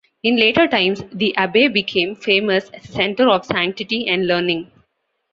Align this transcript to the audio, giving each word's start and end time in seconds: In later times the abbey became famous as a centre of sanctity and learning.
In 0.23 0.37
later 0.37 0.67
times 0.67 1.03
the 1.13 1.35
abbey 1.37 1.67
became 1.67 2.15
famous 2.15 2.71
as 2.71 2.89
a 2.89 2.91
centre 2.91 3.29
of 3.29 3.45
sanctity 3.45 4.07
and 4.07 4.25
learning. 4.25 4.71